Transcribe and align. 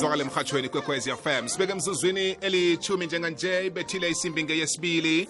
zwakale 0.00 0.22
emhatshweni 0.22 0.68
kwekwezi 0.68 1.10
fm 1.10 1.48
sibeke 1.48 1.72
emzuzwini 1.72 2.36
elithumi 2.40 3.06
njenganje 3.06 3.66
ibethile 3.66 4.10
isimbi 4.10 4.44
ngeyesibili. 4.44 5.28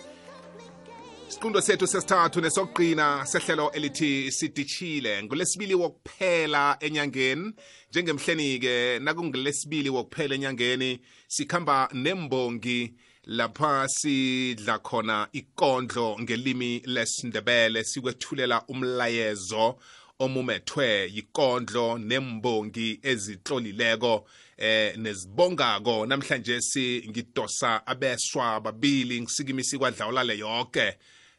Isiqundo 1.29 1.61
sethu 1.61 1.87
sesithathu 1.87 2.41
nesokugqina 2.41 3.27
sehlelo 3.27 3.71
elithi 3.73 4.33
sidishile 4.33 5.23
ngolesibili 5.23 5.75
wokuphela 5.75 6.77
enyangeni. 6.81 7.53
Njengemhleni-ke 7.91 8.99
nakungolesibili 8.99 9.91
wokuphela 9.91 10.35
enyangeni 10.35 11.01
sikhamba 11.29 11.89
nembongi 11.93 12.95
lapha 13.25 13.89
sidla 13.89 14.79
khona 14.79 15.29
ikondlo 15.33 16.17
ngelimi 16.21 16.83
lesindebele 16.87 17.85
sikwethulela 17.85 18.63
umlayezo 18.69 19.79
omumethwe 20.21 21.11
yikondlo 21.15 21.99
nembongi 21.99 23.01
ezitlolileko 23.03 24.25
eh 24.61 24.97
nezibongako 24.97 26.07
namhlanje 26.07 26.61
singidosa 26.61 27.87
abeswa 27.87 28.61
babili 28.61 29.21
ngisikimisi 29.21 29.79
kwadlawulale 29.79 30.39
yonke 30.39 30.97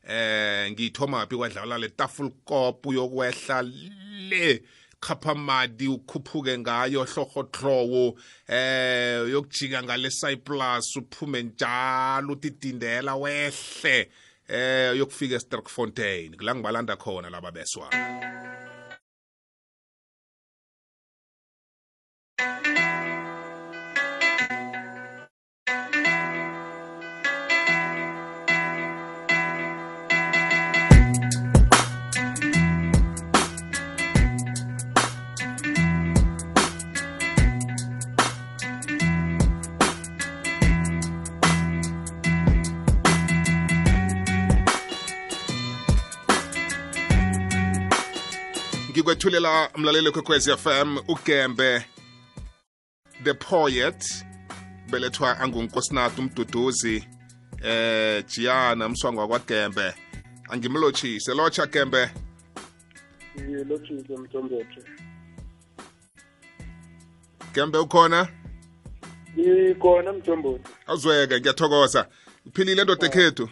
eh 0.10 0.72
ngithoma 0.72 1.28
phi 1.28 1.36
kwadlawulale? 1.36 1.90
Tafulkop 1.90 2.86
uyokwehla 2.86 3.62
le 3.62 4.64
khaphamadi 5.00 5.88
ukhuphuke 5.88 6.58
ngayo 6.58 7.04
hlohotlowo 7.04 8.18
eh 8.48 9.24
uyokujika 9.24 9.84
ngale 9.84 10.10
Cyprus 10.10 10.96
uphume 10.96 11.44
njalo 11.44 12.34
utidindela 12.34 13.16
wehle. 13.16 14.10
Eh 14.48 14.94
uyokufika 14.94 15.36
eSterkfontein 15.36 16.38
kula 16.38 16.56
ngibalanda 16.56 16.96
khona 16.96 17.30
laba 17.30 17.52
beswa. 17.52 18.31
Ngikwethulela 49.02 49.70
mlaleli 49.78 50.12
kwekwezi 50.12 50.58
fm 50.58 50.98
ugembe 51.08 51.86
the 53.24 53.34
poet 53.34 54.26
belethwa 54.92 55.40
angunkosinathi 55.40 56.22
umduduzi 56.22 57.08
eh 57.64 58.26
jiyana 58.26 58.90
mswangwa 58.90 59.28
kwagembe. 59.28 59.94
Angimlotshise 60.50 61.34
lotsha 61.34 61.66
gembe. 61.66 62.10
Ngilotshise 63.40 64.18
mtombothe 64.18 64.84
gembe 67.54 67.78
ukhona? 67.78 68.28
Ngikhona 69.40 70.14
mtombothe 70.14 70.70
awuzweke 70.88 71.40
ngiyathokoza. 71.40 72.08
Uphilile 72.46 72.84
ndoda 72.84 73.08
ekhethu 73.08 73.50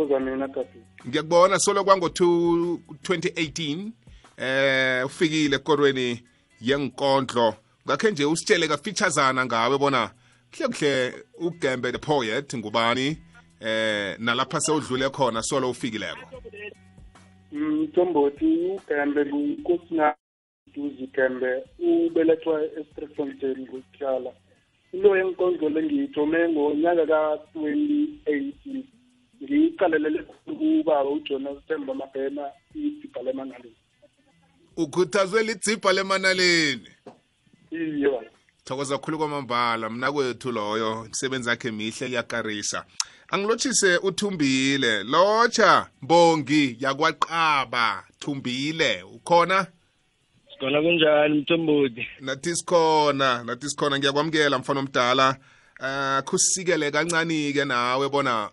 thokoza 0.00 0.20
mina 0.20 0.48
tati 0.48 0.78
ngiyakubona 1.08 1.58
solo 1.58 1.84
kwango 1.84 2.06
2018 2.06 3.90
eh 4.36 5.06
ufikile 5.06 5.56
ekorweni 5.56 6.22
yenkondlo. 6.60 7.54
Ngakhe 7.86 8.10
nje 8.10 8.24
usitshele 8.24 8.68
kafeaturesana 8.68 9.46
ngawe 9.46 9.78
bona 9.78 10.10
kuhle 10.50 10.68
kuhle 10.68 11.12
ugembe 11.38 11.92
the 11.92 11.98
poet 11.98 12.54
ngubani 12.54 13.18
eh 13.60 14.16
nalapha 14.18 14.60
sewudlule 14.60 15.10
khona 15.10 15.42
solo 15.42 15.70
ufikileko. 15.70 16.42
Mtombothi 17.52 18.46
ugembe 18.76 19.24
ngunkosina 19.26 20.14
duzi 20.74 21.06
gembe 21.14 21.64
ubelethwa 21.78 22.62
estreffontein 22.64 23.66
kuhlala 23.66 24.32
into 24.92 25.16
yenkondlo 25.16 25.68
lengiyithome 25.68 26.48
ngonyaka 26.48 27.06
ka-2018 27.06 28.99
ngiyiqalelele 29.42 30.22
kubaba 30.44 31.10
ujonas 31.10 31.58
themba 31.68 31.94
mabhena 31.94 32.44
idzibha 32.74 33.22
lemangaleni 33.22 33.80
ukhuthazwe 34.76 35.42
lidzibha 35.42 35.92
lemanaleni. 35.92 36.88
Iye 37.70 38.30
thokoza 38.64 38.98
khulu 38.98 39.18
kwamambala 39.18 39.90
mna 39.90 40.12
kwethu 40.12 40.52
loyo 40.52 41.04
imisebenzi 41.06 41.48
yakhe 41.48 41.70
mihle 41.70 42.08
iyakarisa 42.08 42.84
angilotshise 43.28 43.96
uthumbile. 43.96 45.02
Lotsha 45.02 45.86
mbongi 46.02 46.76
yakwaqaba 46.80 48.04
thumbile. 48.18 49.02
Ukhona? 49.02 49.66
Khona 50.58 50.82
kunjani 50.82 51.38
mthombothi 51.38 52.06
nathi 52.20 52.56
sikhona 52.56 53.44
nathi 53.44 53.68
sikhona. 53.68 53.98
Ngiyakwamukela 53.98 54.58
mfana 54.58 54.80
omdala. 54.80 55.36
Uh 55.80 56.20
kusikele 56.24 56.90
kancane-ke 56.90 57.64
nawe 57.64 58.08
bona 58.08 58.50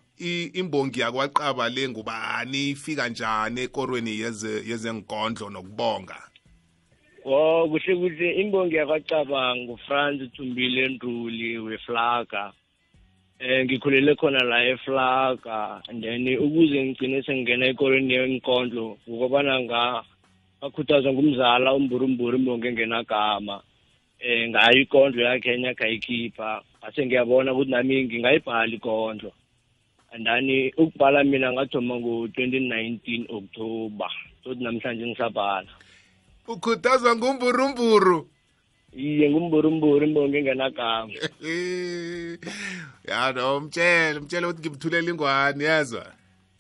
imbongi 0.53 1.00
yakwaqaba 1.00 1.69
le 1.69 1.89
ngubani? 1.89 2.69
Ifika 2.69 3.09
njani 3.09 3.61
ekorweni 3.61 4.19
yeze- 4.19 4.63
yezenkondlo 4.69 5.50
nokubonga? 5.50 6.17
Wo 7.25 7.67
kuhle 7.69 7.95
kuhle. 7.95 8.33
Imbongi 8.41 8.75
yakwacaba 8.75 9.56
ngufrance 9.56 10.27
thumbile 10.27 10.88
nduli 10.88 11.57
weflaga. 11.57 12.51
Eh 13.39 13.66
ngikhulele 13.66 14.16
khona 14.16 14.44
la 14.44 14.63
eflaga. 14.69 15.81
And 15.89 16.03
then 16.03 16.25
ukuze 16.27 16.83
ngigcine 16.85 17.23
sengingena 17.23 17.66
ekolweni 17.66 18.13
yenkondlo 18.13 18.97
ukubana 19.07 19.59
nga 19.61 20.03
ngakhuthazwa 20.63 21.13
ngumzala 21.13 21.73
umburumburu 21.73 22.38
imbongi 22.38 22.67
engenagama 22.67 23.61
eh 24.19 24.50
ngayo 24.50 24.81
ikondlo 24.81 25.22
yakhe 25.23 25.53
enye 25.53 25.69
akayikhipha 25.69 26.61
ase 26.81 27.06
ngiyabona 27.06 27.53
ukuthi 27.53 27.72
nami 27.72 28.03
ngingayibhala 28.06 28.73
ikondlo. 28.75 29.31
And 30.17 30.25
then 30.25 30.72
ukubhala 30.78 31.23
mina 31.23 31.53
ngathoma 31.53 31.95
ngo-2019 32.01 33.29
october 33.29 34.09
sothi 34.44 34.63
namhlanje 34.63 35.05
ngisabhala 35.05 35.69
ukhuthazwa 36.47 37.16
ngumburumburu 37.16 38.27
iye 38.97 39.29
ngumburumburu 39.29 40.06
imbongi 40.06 40.38
engenagama. 40.38 41.13
Ya 43.07 43.31
no 43.31 43.59
mtshele 43.59 44.19
mtshele 44.19 44.47
ukuthi 44.47 44.61
ngimthulela 44.61 45.09
ingwani 45.11 45.63
yazwa? 45.63 46.06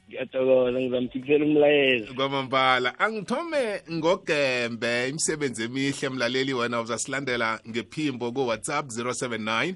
Ngiyathokoza 0.07 0.79
ngizamfikisela 0.79 1.45
umlayezo. 1.45 2.13
Kwamambala 2.13 2.99
angithome 2.99 3.81
ngogembe 3.91 5.09
imisebenzi 5.09 5.63
emihle 5.63 6.09
mlaleli 6.09 6.53
wena 6.53 6.81
uzasilandela 6.81 7.59
ngephimbo 7.69 8.31
ku-whatsapp 8.31 8.85
079 8.85 9.75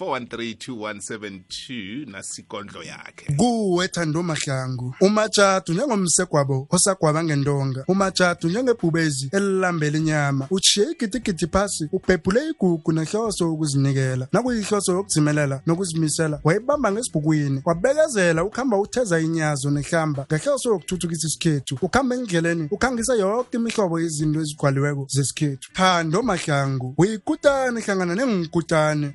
4132172 0.00 2.10
nasikondlo 2.10 2.82
yakhe. 2.82 3.32
Kuwe 3.36 3.88
thando 3.88 4.22
mahlangu. 4.22 4.94
Umatshatu 5.00 5.72
njengomsegwabo 5.72 6.66
osagwaba 6.70 7.24
ngendonga. 7.24 7.84
Umatshatu 7.88 8.48
njengebhubezi 8.48 9.28
elilambela 9.32 9.98
inyama. 9.98 10.46
Uchiye 10.50 10.86
igidigidi 10.90 11.46
phasi 11.46 11.88
ubhebhule 11.92 12.48
igugu 12.48 12.92
nehloso 12.92 13.52
ukuzinikela 13.52 14.28
nakuyihloso 14.32 14.92
yokuzimelela 14.92 15.60
nokuzimisela 15.66 16.40
wayibamba 16.44 16.92
ngesibhukwini. 16.92 17.62
Wabekezela 17.64 18.44
ukuhamba 18.44 18.78
utheza 18.78 19.20
inyazo 19.20 19.70
nehlamba 19.70 20.26
ngehloso 20.32 20.68
yokuthuthukisa 20.68 21.26
isikhethu. 21.26 21.78
Ukuhamba 21.82 22.14
endleleni 22.16 22.68
ukhangisa 22.70 23.14
yonke 23.14 23.56
imihlobo 23.56 24.00
yezinto 24.00 24.40
ezigwaliweko 24.40 25.06
zesikhethu. 25.10 25.70
Thando 25.72 26.22
mahlangu. 26.22 26.94
Uyikutane 26.98 27.80
hlangana 27.80 28.14
nengikutane 28.14 29.12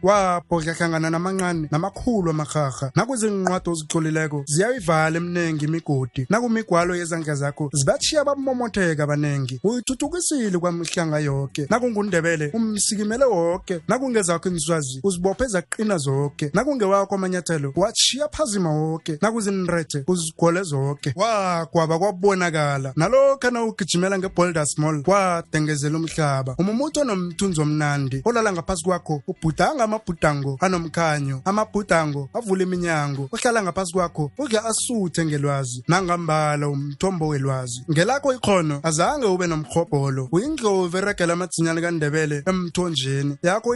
wabhodla 0.68 0.74
hlangana 0.74 1.10
namancane 1.10 1.68
namakhulu 1.72 2.31
amarharha 2.31 2.92
nakwizinqwadi 2.96 3.69
ozitlolileko 3.69 4.44
ziyayivala 4.48 5.18
emnengi 5.18 5.66
imigodi. 5.66 6.25
Nakumigwalo 6.30 6.96
yezandla 6.96 7.36
zakho 7.36 7.69
zibatshiya 7.74 8.25
bamomotheka 8.25 9.04
abanengi 9.04 9.60
uyithuthukisile 9.64 10.58
kwamihlanga 10.60 11.19
yoke 11.19 11.68
nakungundebele 11.69 12.52
umsikimele 12.54 13.25
woke. 13.25 13.81
Nakungezakho 13.88 14.50
iniswazi 14.50 15.00
uzibophe 15.04 15.46
zaqina 15.48 15.98
zoke. 15.98 16.52
Nakungewakho 16.54 17.16
amanyathelo 17.16 17.74
watshiya 17.75 18.28
phazima 18.30 18.72
woke. 18.72 19.18
Nakuzinrethe 19.22 20.04
uzigole 20.08 20.64
zoke. 20.64 21.14
Wagwaba 21.16 22.00
kwabonakala. 22.00 22.94
Nalokho 22.96 23.52
nawugijimela 23.52 24.18
ngeboulders 24.18 24.78
mall 24.78 25.04
kwadengezela 25.04 25.98
umhlaba. 25.98 26.56
Umumutho 26.60 27.04
nomthunzi 27.04 27.62
omnandi 27.62 28.22
olala 28.25 28.54
ngaphasi 28.54 28.84
kwakho 28.84 29.22
ubhudanga 29.28 29.84
amabhudango 29.84 30.56
anomkhanyo 30.65 31.42
amabhudango 31.45 32.30
avula 32.33 32.63
iminyango 32.63 33.30
ohlala 33.33 33.63
ngaphasi 33.63 33.94
kwakho 33.94 34.31
uke 34.38 34.57
asuthe 34.59 35.25
ngelwazi 35.25 35.83
nangambala 35.88 36.69
umthombo 36.69 37.27
welwazi. 37.27 37.83
Ngelakho 37.92 38.33
ikhono 38.33 38.80
azange 38.83 39.25
ube 39.25 39.48
nomkhobholo 39.48 40.30
uyindlovu 40.31 40.98
eregela 40.98 41.33
amadzinyane 41.33 41.81
kandebele 41.81 42.44
emthonjeni. 42.50 43.38
Yakho 43.44 43.75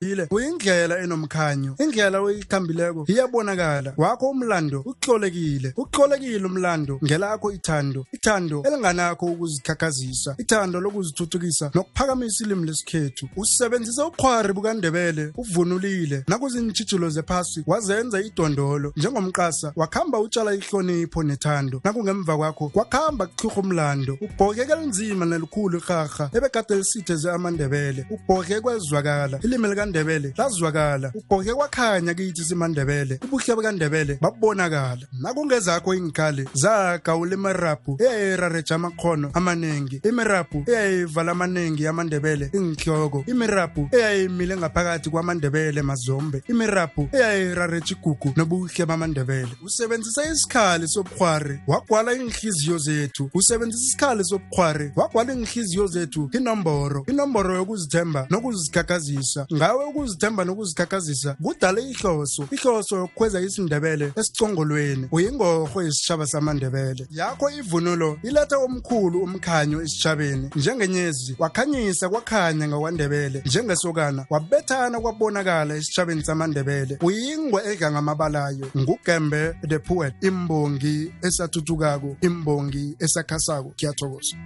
ile 0.00 0.26
uyindlela 0.30 0.98
enomkhanyo 0.98 1.74
indlela 1.78 2.20
oyikhambileko 2.20 3.04
iyabonakala. 3.08 3.92
Wakho 3.96 4.30
umlando 4.30 4.80
uxolekile 4.86 5.72
uxolekile 5.76 6.46
umlando 6.46 6.98
ngelakho 7.04 7.52
ithando 7.52 8.06
ithando 8.12 8.62
elinganakho 8.66 9.26
ukuzikhakhazisa 9.26 10.34
ithando 10.38 10.80
lokuzithuthukisa 10.80 11.70
nokuphakamisa 11.74 12.44
ilimi 12.44 12.66
lesikhethu. 12.66 13.28
Usebenzise 13.36 14.02
uqhwari 14.02 14.52
bukandebele 14.52 15.32
uvunulile. 15.36 16.24
Nakuzintshijilo 16.28 17.10
zephasi 17.10 17.62
wazenza 17.66 18.20
idondolo. 18.20 18.92
Njengomqasa 18.96 19.72
wakhamba 19.76 20.20
utshala 20.20 20.54
ihlonipho 20.54 21.22
nethando. 21.22 21.80
Nakungemva 21.84 22.36
kwakho 22.36 22.68
kwakhamba 22.68 23.26
kuhlurha 23.26 23.60
umlando. 23.60 24.18
Ubhokeke 24.20 24.72
elinzima 24.72 25.26
nelikhulu 25.26 25.78
irharha 25.78 26.30
ebekade 26.32 26.74
lisitheze 26.74 27.30
amandebele. 27.30 28.06
Ubhokeke 28.10 28.60
kwezwakala. 28.60 29.38
Ilimi 29.42 29.68
likandebele 29.90 30.34
lazwakala 30.36 31.12
ubhokeke 31.14 31.54
kwakhanya 31.54 32.14
kithi 32.14 32.44
simandebele 32.44 33.18
ubuhle 33.24 33.54
bukandebele 33.54 34.18
babonakala. 34.20 35.06
Nakungezakho 35.12 35.94
iinkhali 35.94 36.48
zagawula 36.54 37.34
imirabhu 37.34 37.98
eyayirareja 38.00 38.74
amakhono 38.74 39.30
amanengi. 39.34 40.00
Imirabhu 40.04 40.64
eyayivala 40.66 41.32
amaningi 41.32 41.82
yamandebele 41.82 42.50
inhloko 42.52 43.24
imirabhu 43.26 43.88
eyayimile 43.92 44.56
ngaphakathi 44.56 45.10
kwamandebele 45.10 45.82
mazombe. 45.82 46.42
Imirabhu 46.48 47.08
eyayirareja 47.12 47.96
igugu 47.96 48.32
nobuhle 48.36 48.86
bamandebele. 48.86 49.52
Usebenzisa 49.64 50.24
isikhali 50.32 50.88
sobukhwari 50.88 51.60
wagwala 51.66 52.14
iinhliziyo 52.14 52.78
zethu. 52.78 53.30
Usebenzisa 53.34 53.84
isikhali 53.84 54.24
sobukhwari 54.24 54.92
wagwala 54.96 55.32
iinhliziyo 55.32 55.86
zethu 55.86 56.30
inomboro. 56.32 57.04
Inomboro 57.08 57.56
yokuzithemba 57.56 58.26
nokuzikhakhazisa. 58.30 59.46
Ngawe 59.52 59.79
ukuzithemba 59.86 60.44
nokuzikhakhazisa 60.44 61.36
kudala 61.42 61.80
ihloso. 61.80 62.48
Ihloso 62.50 62.96
yokukhweza 62.96 63.40
isindebele 63.40 64.12
esicongolweni 64.16 65.08
uyingorho 65.12 65.82
yesitshaba 65.82 66.26
samandebele. 66.26 67.06
Yakho 67.10 67.50
ivunulo 67.50 68.18
iletha 68.22 68.58
omkhulu 68.58 69.22
umkhanyo 69.22 69.82
esitshabeni. 69.82 70.50
Njengenyezi 70.56 71.36
wakhanyisa 71.38 72.08
kwakhanya 72.08 72.68
ngakwandebele 72.68 73.42
njengesokana 73.46 74.26
wabethana 74.30 75.00
kwabonakala 75.00 75.74
esitshabeni 75.76 76.24
samandebele. 76.24 76.98
Uyingwe 77.02 77.62
edla 77.72 77.90
ngamabalayo. 77.92 78.66
Ngugembe 78.76 79.54
the 79.68 79.78
poet 79.78 80.14
imbongi 80.20 81.12
esathuthukako 81.22 82.16
imbongi 82.20 82.96
esakhasako. 82.98 83.72
Kuyathokoza 83.78 84.36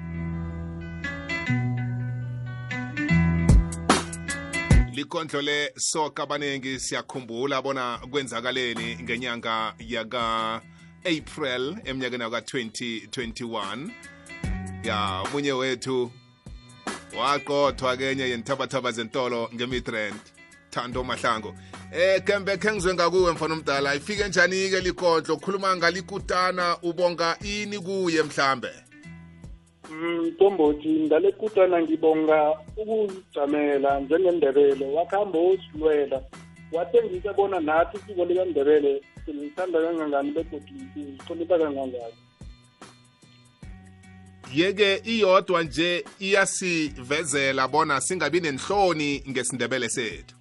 likondlo 5.04 5.42
le 5.42 5.72
soka 5.76 6.22
abaningi 6.22 6.80
siyakhumbula 6.80 7.62
bona 7.62 7.98
kwenzakaleni 8.10 8.96
ngenyanga 9.02 9.74
yaka 9.78 10.62
April 11.04 11.76
eminyakeni 11.84 12.22
yaka 12.22 12.38
2021 12.40 13.88
ya 14.82 15.20
omunye 15.20 15.52
wethu 15.52 16.10
waqothwa 17.18 17.96
kenye 17.96 18.22
yenithabathaba 18.22 18.92
zentolo 18.92 19.50
ngemidrand 19.54 20.20
thando 20.70 21.04
mahlango 21.04 21.54
eh 21.92 22.24
kembe 22.24 22.56
kengizwe 22.56 22.94
ngakuwe 22.94 23.32
mfana 23.32 23.54
omdala 23.54 23.94
ifike 23.94 24.28
njani 24.28 24.70
ke 24.70 24.80
likondlo? 24.80 25.36
Khuluma 25.36 25.76
ngalikutana 25.76 26.78
ubonga 26.82 27.36
ini 27.42 27.78
kuye 27.78 28.22
mhlambe? 28.22 28.83
Mtombothi 29.92 30.88
ngale 30.88 31.32
kutana 31.32 31.82
ngibonga 31.82 32.58
ukuzijamela 32.76 34.00
njengendebele 34.00 34.86
wakuhamba 34.86 35.38
wosilwela 35.38 36.22
watengisa 36.72 37.32
bona 37.32 37.60
nathi 37.60 37.96
isiko 37.96 38.24
likandebele 38.24 39.02
silithanda 39.24 39.80
kangangani 39.80 40.30
begodu 40.30 40.74
sihlonipha 40.94 41.58
kangangani. 41.58 42.14
Yeke 44.54 45.02
iyodwa 45.04 45.62
nje 45.62 46.04
iyasivezela 46.20 47.68
bona 47.68 48.00
singabi 48.00 48.40
nenhloni 48.40 49.22
ngesindebele 49.30 49.88
sethu. 49.88 50.36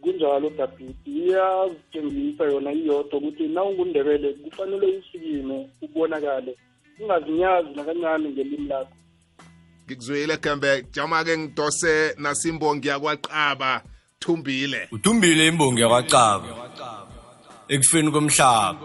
Kunjalo 0.00 0.50
dabhidi 0.50 0.94
iyazitshengisa 1.06 2.44
yona 2.44 2.72
iyodwa 2.72 3.18
ukuthi 3.18 3.48
na 3.48 3.64
ungundebele 3.64 4.32
kufanele 4.32 4.86
usikime 4.86 5.68
ubonakale. 5.82 6.56
Ungazinyazi 7.00 7.68
nakancane 7.76 8.28
ngelimi 8.30 8.68
lakho. 8.68 8.92
Ngikuzwile 9.86 10.36
gembe 10.36 10.84
jama-ke 10.92 11.38
ngidose 11.38 12.14
nasimbongi 12.18 12.88
yakwaqaba 12.88 13.82
thumbile. 14.20 14.88
Uthumbile 14.92 15.46
imbongi 15.46 15.80
yakwacaba 15.80 16.48
ekufeni 17.68 18.10
komhlaba. 18.10 18.76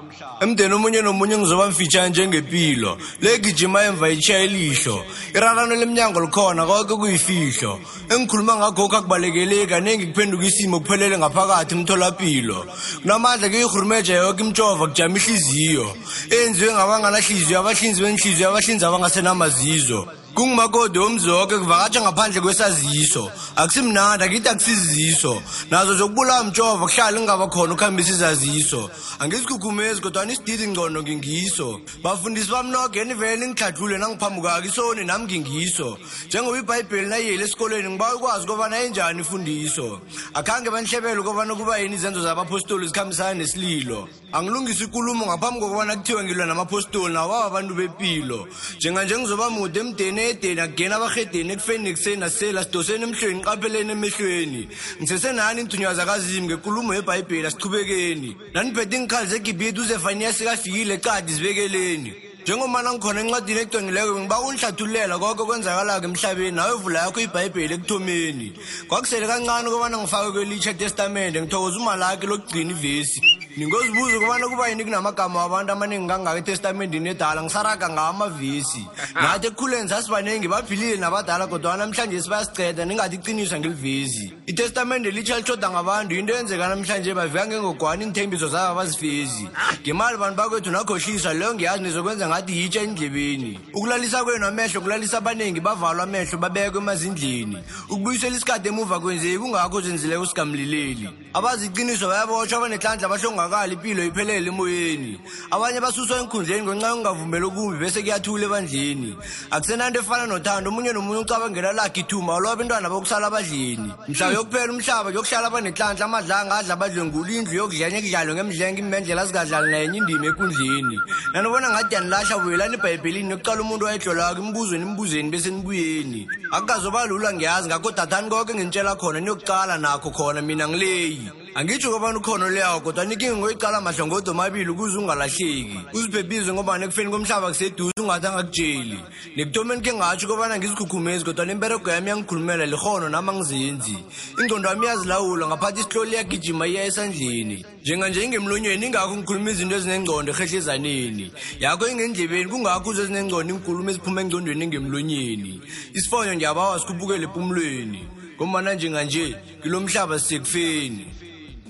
Emdeni 0.41 0.73
omunye 0.73 1.01
nomunye 1.01 1.37
ngizoba 1.37 1.69
mfitshane 1.69 2.09
njengempilo 2.09 2.97
legijima 3.21 3.83
emva 3.83 4.09
itshiya 4.09 4.43
ilihlo 4.43 5.05
irarano 5.33 5.75
lemnyango 5.75 6.19
likhona 6.19 6.65
konke 6.65 6.95
kuyifihlo. 6.95 7.79
Engikhuluma 8.11 8.55
ngagokho 8.55 8.97
akubalekeleki 8.97 9.67
kaningi 9.67 10.07
kuphenduka 10.07 10.45
isimo 10.45 10.79
kuphelele 10.79 11.17
ngaphakathi 11.17 11.75
emtholapilo. 11.75 12.65
Kunamandla 13.01 13.49
kuyihurumeja 13.49 14.15
yoke 14.15 14.43
imtshova 14.43 14.87
kujama 14.87 15.17
ihliziyo. 15.17 15.87
Eyenziwe 16.29 16.73
ngabanganahliziyo 16.73 17.59
abahlinzi 17.59 18.01
benhliziyo 18.01 18.49
abahlinzi 18.49 18.85
abangasenamazizo. 18.85 20.07
Kungumakoti 20.33 20.99
womzoke 20.99 21.57
kuvakatsha 21.57 22.01
ngaphandle 22.01 22.41
kwesaziso. 22.41 23.31
Akusimnandi 23.55 24.23
akithi 24.23 24.49
akusiziso. 24.49 25.41
Nazo 25.71 25.95
zokubulawa 25.95 26.43
mtshova 26.43 26.85
kuhlala 26.87 27.19
ingaba 27.19 27.47
khona 27.47 27.73
ukuhambisa 27.73 28.11
izaziso 28.11 28.89
angizikhukhumezi 29.19 30.01
kodwa 30.01 30.25
isididi 30.25 30.67
ngcono 30.67 31.01
ngingiso. 31.03 31.79
Bafundisi 32.03 32.51
bamnogeni 32.51 33.13
vele 33.13 33.47
ngihladlule 33.47 33.97
nangiphambukaka 33.97 34.65
isoni 34.65 35.05
nami 35.05 35.25
ngingiso. 35.25 35.97
Njengoba 36.27 36.57
ibhayibheli 36.59 37.07
nayiyeli 37.07 37.43
esikolweni 37.43 37.89
ngiba 37.89 38.15
ukwazi 38.15 38.47
kobana 38.47 38.79
enjani 38.79 39.21
ifundiso. 39.21 40.01
Akhange 40.33 40.69
banhlebele 40.69 41.19
ukobana 41.19 41.55
kuba 41.55 41.77
yini 41.77 41.95
izenzo 41.95 42.21
zabapostoli 42.21 42.87
zikhambisana 42.87 43.33
nesililo. 43.33 44.07
Angilungisa 44.33 44.83
ikulumo 44.83 45.25
ngaphambi 45.25 45.59
kokubana 45.59 45.95
kuthiwe 45.95 46.23
ngilwa 46.23 46.45
namapostoli 46.45 47.13
nawaba 47.13 47.45
abantu 47.45 47.73
bempilo 47.75 48.47
njenganje 48.77 49.17
ngizoba 49.17 49.49
mude 49.49 49.79
emdeni 49.79 50.21
edeni 50.21 50.61
akugena 50.61 50.95
abarhedeni 50.95 51.53
ekufeni 51.53 51.83
nekuseni 51.83 52.17
nasela 52.17 52.63
sidoseni 52.63 53.03
emhlweni 53.03 53.39
ngiqapheleni 53.39 53.91
emehlweni. 53.91 54.61
Ngisesenani 55.01 55.61
inthunywaza 55.61 56.05
kazimi 56.05 56.47
ngekulumo 56.47 56.93
yebhayibheli 56.95 57.47
asichubekeni 57.47 58.35
naniphethe 58.53 58.95
ingikhali 58.97 59.27
zegibhidi 59.29 59.79
uzefaniya 59.79 60.33
sikafikile 60.33 60.97
cadi 60.97 61.33
zibekeleni. 61.33 62.13
Njengomana 62.43 62.93
ngikhona 62.93 63.21
encwadini 63.21 63.59
ecwengileko 63.61 64.13
bengiba 64.13 64.41
kungihlathululela 64.41 65.15
konke 65.21 65.43
kwenzakalako 65.47 66.05
emhlabeni 66.05 66.55
nawe 66.57 66.73
vula 66.81 66.99
yakho 67.05 67.19
ibhayibheli 67.21 67.73
ekuthomeni. 67.75 68.47
Kwakusele 68.89 69.27
kancane 69.27 69.69
ukubana 69.69 69.97
ngifake 69.97 70.31
kwelitsha 70.31 70.73
testamente 70.73 71.39
ngithokoza 71.39 71.77
umalaki 71.79 72.27
lokugcina 72.27 72.71
ivesi. 72.71 73.32
Ningozibuza 73.57 74.17
ukubana 74.17 74.47
kuba 74.47 74.67
yini 74.67 74.83
kunamagama 74.83 75.39
wabantu 75.39 75.71
amaningi 75.71 76.07
kangaka 76.07 76.37
etestamentini 76.37 77.09
edala 77.09 77.43
ngisaraga 77.43 77.89
ngawo 77.89 78.09
amavesi. 78.09 78.87
Nathi 79.15 79.47
ekukhuleni 79.47 79.89
sasibaningi 79.89 80.47
baphilile 80.47 80.97
nabadala 80.97 81.47
kodwa 81.47 81.77
namhlanje 81.77 82.21
sibayasiceda 82.21 82.85
ningathi 82.85 83.15
iqiniswa 83.15 83.59
ngelivezi 83.59 84.33
itestamente 84.47 85.11
litsha 85.11 85.39
lishoda 85.39 85.69
ngabantu 85.69 86.15
into 86.15 86.33
yenzeka 86.33 86.67
namhlanje 86.67 87.13
bavika 87.13 87.47
ngengogwana 87.47 88.03
iinthembiso 88.03 88.47
zabo 88.47 88.71
abazifezi. 88.71 89.47
Ngemali 89.81 90.17
bantu 90.17 90.35
bakwethu 90.35 90.71
nakhohlisa 90.71 91.33
leyo 91.33 91.53
ngiyazi 91.53 91.83
nizokwenza 91.83 92.27
ngathi 92.27 92.57
yitsha 92.57 92.81
endlebeni. 92.81 93.59
Ukulalisa 93.73 94.23
kwenu 94.23 94.47
amehlo 94.47 94.81
kulalisa 94.81 95.17
abaningi 95.17 95.59
bavalwa 95.59 96.03
amehlo 96.03 96.37
babekwe 96.37 96.81
emazindleni. 96.81 97.57
Ukubuyisela 97.89 98.35
isikhathi 98.35 98.67
emuva 98.67 98.99
kwenzeki 98.99 99.39
kungakho 99.39 99.81
zenzileko 99.81 100.25
sikamlileli 100.25 101.09
abazi 101.33 101.65
iqiniso 101.65 102.07
bayabotshwa 102.07 102.57
abanehlandla 102.57 103.07
abahlongakali 103.43 103.73
impilo 103.73 104.03
iphelele 104.05 104.47
emoyeni. 104.47 105.19
Abanye 105.51 105.79
basuswa 105.79 106.19
enkhundleni 106.19 106.63
ngenxa 106.63 106.87
yokungavumeli 106.87 107.45
okumbi 107.45 107.79
bese 107.79 108.01
kuyathula 108.01 108.45
ebandleni. 108.45 109.15
Akusenanto 109.51 109.99
efana 109.99 110.27
nothando 110.27 110.69
omunye 110.69 110.93
nomunye 110.93 111.21
ucabangela 111.21 111.73
lakhe 111.73 112.01
ithuma 112.01 112.35
aloba 112.35 112.53
abantwana 112.53 112.89
bokusala 112.89 113.27
abadleni. 113.27 113.91
Mhla 114.07 114.31
yokuphela 114.33 114.73
umhlaba 114.73 115.11
kuyokuhlala 115.11 115.47
abanehlandla 115.47 116.05
amadlanga 116.05 116.55
adla 116.55 116.73
abadlwengula 116.73 117.31
indlu 117.31 117.53
yokudlenya 117.53 118.01
kudlalwe 118.01 118.33
ngemdlenga 118.35 118.79
imendlela 118.79 119.25
zikadlali 119.25 119.71
nayenye 119.71 119.97
indima 119.97 120.25
ekundleni 120.27 120.97
nanibona 121.33 121.69
ngathi 121.69 121.95
yanilahla 121.95 122.37
buyelani 122.39 122.75
ebhayibhelini 122.77 123.31
yokucala 123.31 123.61
umuntu 123.61 123.85
wayehlolako 123.85 124.41
imbuzweni 124.41 124.85
imbuzeni 124.85 125.29
bese 125.29 125.49
nibuyeni. 125.51 126.27
Akukazoba 126.51 127.05
lula 127.05 127.33
ngiyazi 127.33 127.67
ngakho 127.67 127.91
dathani 127.91 128.29
konke 128.29 128.53
nginitshela 128.53 128.95
khona 128.95 129.19
niyokucala 129.19 129.77
nakho 129.77 130.09
khona 130.11 130.41
mina 130.41 130.67
ngileyi 130.67 131.42
angitsho 131.55 131.91
kobani 131.91 132.17
ukhono 132.17 132.49
leyawo 132.49 132.79
kodwa 132.79 133.05
nikinga 133.05 133.37
ngoyicala 133.37 133.81
mahlongodo 133.81 134.31
amabili 134.31 134.69
ukuze 134.69 134.97
ungalahleki. 134.97 135.79
Uziphephise 135.93 136.53
ngoba 136.53 136.77
nekufeni 136.77 137.11
komhlaba 137.11 137.47
kuseduze 137.47 137.93
ungathi 137.99 138.27
angakutsheli. 138.27 138.99
Nekuthomeni 139.37 139.81
khe 139.81 139.93
ngatsho 139.93 140.27
kobana 140.27 140.57
ngizikhukhumezi 140.57 141.25
kodwa 141.25 141.45
nemberego 141.45 141.91
yami 141.91 142.09
yangikhulumela 142.09 142.65
likhono 142.65 143.09
nami 143.09 143.29
angizenzi. 143.29 143.97
Ingqondo 144.39 144.69
yami 144.69 144.85
iyazilawula 144.85 145.47
ngaphathi 145.47 145.79
isihloli 145.81 146.11
iyagijima 146.11 146.67
iya 146.67 146.85
esandleni. 146.85 147.65
Njenganje 147.81 148.23
ingemlonyeni 148.23 148.85
ingakho 148.85 149.15
ngikhuluma 149.17 149.51
izinto 149.51 149.75
ezinengcondo 149.75 150.31
ehehlezaneni 150.31 151.31
yakho 151.59 151.87
ingendlebeni 151.87 152.49
kungakho 152.49 152.89
uze 152.89 153.01
ezinengcondo 153.03 153.53
inkulumo 153.53 153.89
eziphuma 153.89 154.21
engcondweni 154.21 154.63
engemlonyeni. 154.63 155.61
Isifonyo 155.93 156.33
ngiyabawa 156.35 156.79
sikhupukele 156.79 157.25
empumlweni 157.25 158.01
ngomana 158.37 158.73
njenganje 158.73 159.35
kilo 159.61 159.79
mhlaba 159.79 160.19
sisekufeni 160.19 161.05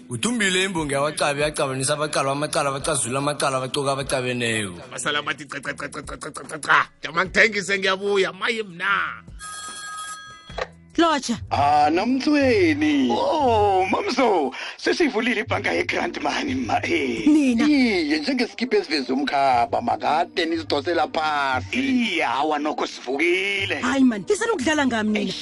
udumbile 0.09 0.63
imbongi 0.63 0.93
yabacabi 0.93 1.41
yacabanisa 1.41 1.93
abacala 1.93 2.29
bamacala 2.29 2.69
abacazula 2.69 3.19
amacala 3.19 3.57
abacoka 3.57 3.91
abacabeneko 3.91 4.73
basala 4.91 5.21
bathi 5.21 5.45
cacacacacacacaca 5.45 6.87
jama 7.01 7.25
ngithengise 7.25 7.79
ngiyabuya 7.79 8.33
maye 8.33 8.63
mna. 8.63 9.23
Lotsha. 10.97 11.41
Ah 11.49 11.89
namthweni 11.89 13.09
oh 13.09 13.83
mamso 13.89 14.53
sesivulile 14.77 15.41
ibhanka 15.41 15.73
yegrant 15.73 16.21
mani 16.21 16.53
ma 16.53 16.77
eh. 16.83 17.25
mina 17.25 17.65
iye 17.65 18.19
njengesikipa 18.19 18.77
esiveze 18.77 19.13
umkhaba 19.13 19.81
makade 19.81 20.45
nisidosela 20.45 21.07
phasi. 21.07 21.79
Iye 21.79 22.23
hawa 22.23 22.59
nokho 22.59 22.87
sivukile. 22.87 23.81
Hayi 23.81 24.03
mani 24.03 24.23
ndisena 24.23 24.53
ukudlala 24.53 24.85
ngami 24.87 25.19
nina. 25.19 25.33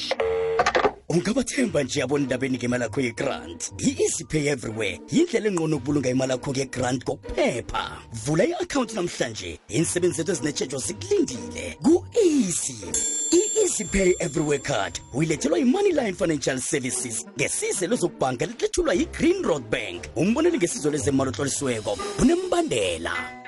Ungabathemba 1.11 1.83
nje 1.83 2.01
abona 2.01 2.23
indabeni 2.23 2.57
ngemali 2.57 2.83
yakho 2.83 3.01
yegrant. 3.01 3.73
I-easy 3.77 4.23
pay 4.23 4.47
everywhere 4.47 4.99
yindlela 5.11 5.47
engqono 5.47 5.75
ukubulunga 5.77 6.09
imali 6.09 6.31
yakho 6.31 6.51
ngegrant 6.51 7.03
kokuphepha 7.03 7.97
vula 8.25 8.43
i-akhawunti 8.45 8.95
namhlanje. 8.95 9.59
Iinsebenzi 9.69 10.17
zethu 10.17 10.31
ezinetshejo 10.31 10.77
zikulindile. 10.77 11.77
Ku-easy. 11.83 12.77
I-easy 13.31 13.85
pay 13.85 14.15
everywhere 14.19 14.63
card 14.63 14.99
uyilethelwa 15.13 15.57
yi-moneyline 15.59 16.13
financial 16.13 16.59
services 16.59 17.25
ngesize 17.37 17.87
lezokubhanka 17.87 18.45
liletshulwa 18.45 18.93
yi-green 18.93 19.43
road 19.43 19.63
bank. 19.69 20.03
Umboneli 20.15 20.57
ngesizo 20.57 20.91
lezemali 20.91 21.29
otlolisiweko. 21.29 21.97
Unembandela. 22.19 23.40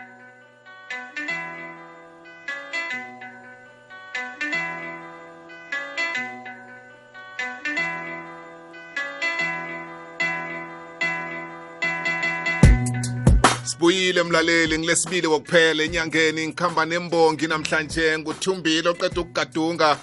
Sibuyile 14.13 14.23
mlaleli. 14.23 14.77
Ngilesibili 14.77 15.27
kokuphela 15.27 15.83
enyangeni. 15.83 16.47
Ngikhamba 16.47 16.85
nembongi 16.85 17.47
namhlanje 17.47 18.17
nguthumbile 18.19 18.89
oqeda 18.89 19.21
ukugadunga. 19.21 19.97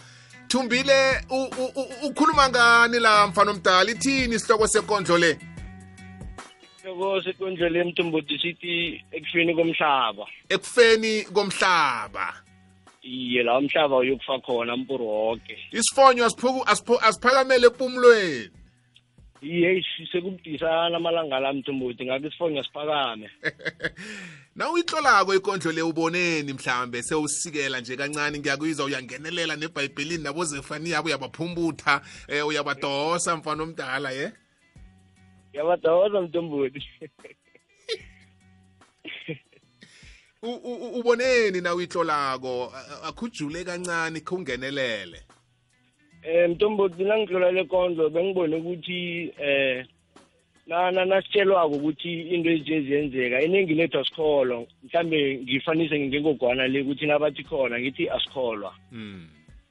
Thumbile 0.49 1.23
ukhuluma 2.03 2.49
ngani 2.49 2.99
la 3.01 3.27
mfana 3.27 3.51
omdala? 3.51 3.91
Ithini 3.91 4.35
isihloko 4.35 4.67
sekondlo 4.67 5.19
le? 5.19 5.39
Loko 6.85 7.23
sekondlele 7.23 7.81
emthombothi 7.81 8.39
sithi 8.39 9.05
ekufeni 9.13 9.55
komhlaba. 9.55 10.27
Ekufeni 10.49 11.25
komhlaba. 11.33 12.35
Iye 13.03 13.43
la 13.43 13.59
umhlaba 13.59 13.97
uyokufa 13.97 14.39
khona 14.41 14.77
mpuru 14.77 15.07
woke. 15.07 15.57
Isifonyo 15.73 16.25
asiphakamele 16.27 17.67
empumulweni 17.67 18.60
iye 19.43 19.85
sekubudisana 20.13 20.97
amalanga 20.97 21.41
la 21.41 21.53
mthombothi 21.53 22.05
ngakho 22.05 22.27
isifonyo 22.27 22.63
siphakame 22.65 23.31
na 24.57 24.71
uyihlolako 24.71 25.35
ikondlo 25.35 25.73
le 25.73 25.83
uboneni 25.83 26.53
mhlambe 26.53 27.03
sewusikela 27.03 27.81
nje 27.81 27.97
kancane 27.97 28.39
ngiyakuyizwa 28.39 28.87
uyangenelela 28.87 29.57
nebhayibhelini 29.57 30.23
nabozefani 30.25 30.91
yabo 30.91 31.07
uyabaphumbutha 31.09 32.01
um 32.29 32.49
uyabadosa 32.49 33.37
mfana 33.37 33.63
omdala 33.63 34.11
ye? 34.11 34.33
Ngiyabadawoza 35.51 36.21
mthombothi 36.21 36.83
U- 40.43 40.61
u- 40.65 40.75
u- 40.85 40.99
uboneni 41.01 41.61
na 41.61 41.75
uyihlolako 41.75 42.73
akhujule 43.05 43.65
kancane 43.65 44.21
khungenelele. 44.21 45.23
Um 46.29 46.51
mthombothi 46.51 47.05
nangihlola 47.05 47.53
le 47.53 47.65
kondlo 47.65 48.11
bengibone 48.11 48.57
ukuthi 48.57 49.33
um 49.39 49.85
nana 50.67 51.05
nasitshelwako 51.05 51.75
ukuthi 51.77 52.21
into 52.35 52.51
ezinje 52.51 52.81
ziyenzeka. 52.81 53.43
Iningi 53.43 53.75
lethu 53.75 53.99
asikholwa. 53.99 54.67
Mhlambe 54.85 55.39
ngifanise 55.43 55.99
ngengogwana 55.99 56.69
le 56.69 56.81
ukuthi 56.83 57.07
nabathi 57.07 57.43
khona 57.45 57.81
ngithi 57.81 58.11
asikholwa. 58.11 58.73
Mm. 58.93 59.27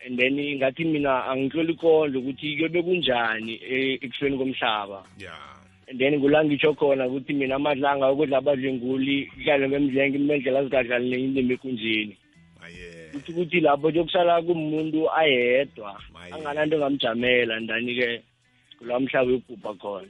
and 0.06 0.18
then 0.18 0.36
ngathi 0.38 0.86
mina 0.86 1.26
angihloli 1.26 1.74
ikondlo 1.74 2.20
ukuthi 2.20 2.56
kuyobe 2.56 2.84
kunjani 2.84 3.54
e- 3.54 4.00
ekufeni 4.02 4.38
komhlaba. 4.38 5.04
Ya. 5.18 5.34
And 5.90 6.00
then 6.00 6.22
kula 6.22 6.46
ngitsho 6.46 6.74
khona 6.74 7.08
ukuthi 7.08 7.34
mina 7.34 7.56
amadlanga 7.56 8.12
ukudla 8.12 8.38
abadlwenguli 8.38 9.26
kudlalwe 9.26 9.70
ngemdlenga 9.70 10.18
imendlela 10.18 10.64
zikadlali 10.64 11.10
neindima 11.10 11.54
ekunjeni 11.54 12.18
kuthi 13.12 13.32
ukuthi 13.32 13.60
lapho 13.60 13.90
yokusala 13.90 14.42
kumuntu 14.42 15.12
ayedwa 15.12 16.02
Maye. 16.14 16.34
angananto 16.34 16.76
engamjamela 16.76 17.60
ndani-ke 17.60 18.24
kula 18.78 19.00
mhlaba 19.00 19.28
uyokubhubha 19.28 19.74
khona 19.74 20.08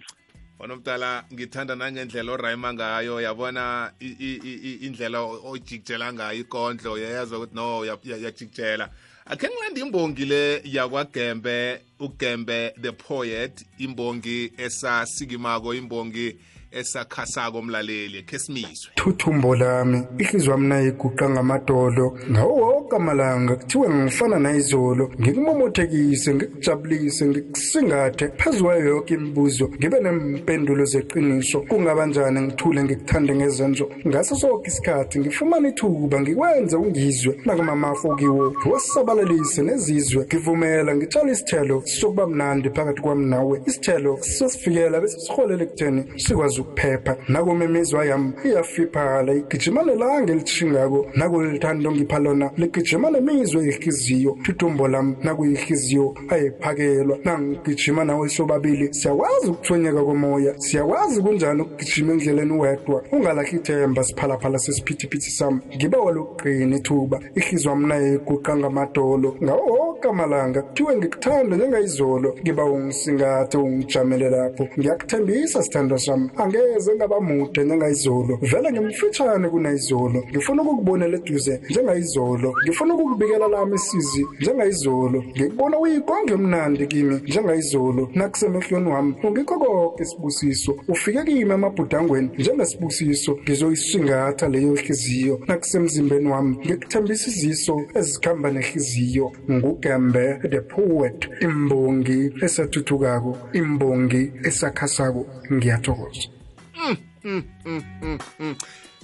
mfana 0.60 0.74
omdala 0.74 1.24
ngithanda 1.34 1.76
nangendlela 1.76 2.32
orayima 2.32 2.74
ngayo 2.74 3.22
yabona 3.22 3.92
i- 4.00 4.18
i- 4.20 4.42
i- 4.44 4.62
i- 4.70 4.80
indlela 4.86 5.22
ojikjela 5.22 6.14
ngayo 6.14 6.40
ikondlo 6.40 6.98
yayazwa 6.98 7.38
ukuthi 7.38 7.56
no 7.56 7.80
uya- 7.80 7.98
uya- 8.06 8.18
uyajikjela 8.18 8.90
akhe 9.26 9.48
ngilanda 9.48 9.82
imbongi 9.82 10.26
le 10.26 10.62
yakwagembe 10.66 11.80
ugembe 12.00 12.74
the 12.82 12.92
poet 12.92 13.66
imbongi 13.78 14.52
esasikimako 14.58 15.74
imbongi 15.74 16.36
esakhasako 16.72 17.62
mlaleli 17.62 18.24
khe 18.24 18.40
simizwe 18.40 18.92
thuthumbo 18.96 19.56
lami 19.56 20.04
ihliziyo 20.20 20.52
wami 20.52 20.68
nayiguqa 20.68 21.30
ngamadolo 21.30 22.18
ngawo 22.32 22.54
wonke 22.56 22.96
amalanga 22.96 23.56
kuthiwe 23.56 23.90
ngifana 23.90 24.40
nayizolo. 24.40 25.12
Ngikumomothekise 25.22 26.34
ngikujabulise 26.34 27.26
ngikusingathe. 27.28 28.28
Phezu 28.38 28.64
kwayo 28.64 28.86
yonke 28.86 29.14
imibuzo 29.14 29.70
ngibe 29.78 30.00
nempendulo 30.00 30.86
zeqiniso. 30.86 31.62
Kungabanjani 31.62 32.42
ngithule 32.42 32.84
ngikuthande 32.84 33.36
ngezenzo 33.36 33.90
ngaso 34.08 34.36
sonke 34.36 34.68
isikhathi 34.68 35.20
ngifumane 35.20 35.70
ithuba 35.70 36.22
ngikwenze 36.22 36.76
ungizwe. 36.78 37.40
Nakumamafu 37.46 38.16
kiwo 38.16 38.52
ngiwasabalalise 38.52 39.62
nezizwe. 39.62 40.26
Ngivumela 40.26 40.96
ngitshale 40.96 41.32
isithelo 41.32 41.82
sokuba 41.86 42.28
mnandi 42.28 42.70
phakathi 42.70 43.02
kwami 43.02 43.26
nawe. 43.26 43.62
Isithelo 43.66 44.18
sesifikela 44.22 45.02
bese 45.02 45.20
siholele 45.20 45.64
ekutheni 45.64 46.04
sikwazi 46.16 46.59
ukuphepha 46.62 47.18
nakuma 47.28 47.66
imizwa 47.66 48.06
yami 48.06 48.32
iyafiphala 48.46 49.34
igijimane 49.34 49.96
langa 49.96 50.34
elithishingako 50.34 51.08
nakulithando 51.16 51.92
ngipha 51.92 52.20
lona 52.20 52.52
ligijima 52.58 53.10
nemizwe 53.10 53.66
yihliziyo 53.66 54.38
thithumbo 54.44 54.88
lami 54.88 55.16
nakuyihliziyo 55.24 56.16
ayiphakelwa 56.30 57.18
nangigijima 57.24 58.04
nawe 58.04 58.30
sobabili 58.30 58.94
siyakwazi 58.94 59.48
ukuthonyeka 59.52 60.04
komoya. 60.04 60.54
Siyakwazi 60.58 61.22
kunjani 61.22 61.62
ukugijima 61.62 62.14
endleleni 62.14 62.54
wedwa? 62.54 63.04
Ungalahli 63.12 63.58
ithemba 63.58 64.04
siphalaphala 64.04 64.60
sesiphithiphithi 64.60 65.32
sami. 65.32 65.60
Ngiba 65.76 65.98
walokugqina 66.00 66.76
ithuba. 66.78 67.20
Ihlizwa 67.36 67.72
wami 67.74 67.88
naye 67.88 68.14
iguqa 68.14 68.58
ngamadolo. 68.58 69.38
Ngawo 69.44 69.66
woke 69.66 70.08
amalanga 70.08 70.62
kuthiwe 70.62 70.96
ngikuthanda 70.98 71.58
njengayizolo. 71.58 72.36
Ngiba 72.42 72.66
ungisingathe 72.66 73.58
ungijamele 73.58 74.30
lapho. 74.30 74.68
Ngiyakuthembisa 74.80 75.64
sithando 75.64 75.98
sami 75.98 76.30
angeze 76.50 76.96
ngaba 76.96 77.22
mude 77.22 77.64
njengayizolo 77.64 78.40
vele 78.42 78.72
ngimfitshane 78.72 79.50
kunayizolo. 79.50 80.24
Ngifuna 80.30 80.62
ukukubonela 80.64 81.18
eduze 81.18 81.62
njengayizolo. 81.70 82.54
Ngifuna 82.64 82.94
ukukubikela 82.94 83.48
lami 83.48 83.76
isizi 83.76 84.26
njengayizolo. 84.42 85.24
Ngikubona 85.36 85.80
uyikonge 85.80 86.36
mnandi 86.36 86.88
kimi 86.88 87.16
njengayizolo. 87.16 88.10
Nakusemehlweni 88.14 88.90
wami 88.90 89.16
ungikho 89.24 89.60
konke 89.60 90.04
isibusiso. 90.04 90.76
Ufike 90.88 91.24
kimi 91.24 91.52
emabhudangweni 91.52 92.30
njengesibusiso. 92.38 93.38
Ngizoyisingatha 93.44 94.48
leyo 94.48 94.76
hliziyo 94.76 95.40
nakusemzimbeni 95.48 96.28
wami 96.28 96.58
ngikuthembisa 96.66 97.28
iziso 97.30 97.82
ezikhamba 97.96 98.52
nehliziyo 98.52 99.32
ngugembe 99.52 100.40
the 100.50 100.62
poet 100.62 101.30
imbongi 101.42 102.32
esathuthukako 102.42 103.38
imbongi 103.54 104.32
esakhasako. 104.44 105.26
Ngiyathokoza. 105.54 106.39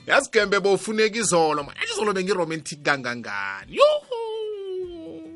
Yazi 0.08 0.30
gembe 0.32 0.60
bowufuneka 0.60 1.18
izolo 1.18 1.64
man 1.64 1.76
Athi 1.78 1.94
izolo 1.94 2.14
bengiromantic 2.14 2.84
kangangani? 2.84 3.78
Yuhu! 3.78 4.20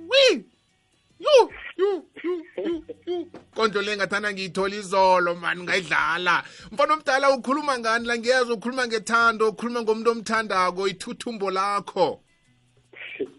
Wi! 0.09 0.43
Yu 1.19 1.49
yu 1.77 2.03
yu 2.23 2.43
yu 2.65 2.83
yu. 3.05 3.27
Kondlo 3.55 3.81
le 3.81 3.97
ngathanda 3.97 4.33
ngiyithola 4.33 4.75
izolo 4.75 5.35
mani 5.35 5.63
ngayidlala 5.63 6.43
mfana 6.71 6.93
omdala 6.93 7.31
ukhuluma 7.31 7.79
ngani 7.79 8.05
la 8.07 8.17
ngiyazi 8.17 8.51
ukhuluma 8.51 8.87
ngethando 8.87 9.49
ukhuluma 9.49 9.81
ngomuntu 9.81 10.11
omthandako 10.11 10.87
ithuthumbo 10.87 11.51
lakho? 11.51 12.19